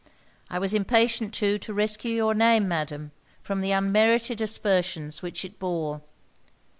I 0.49 0.57
was 0.57 0.73
impatient 0.73 1.31
too 1.31 1.59
to 1.59 1.75
rescue 1.75 2.09
your 2.15 2.33
name, 2.33 2.67
Madam, 2.67 3.11
from 3.43 3.61
the 3.61 3.71
unmerited 3.71 4.41
aspersions 4.41 5.21
which 5.21 5.45
it 5.45 5.59
bore. 5.59 6.01